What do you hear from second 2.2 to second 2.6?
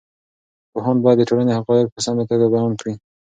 توګه